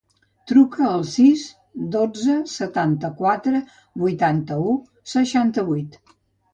[0.51, 1.43] Truca al sis,
[1.97, 3.63] dotze, setanta-quatre,
[4.07, 4.77] vuitanta-u,
[5.17, 6.05] seixanta-vuit.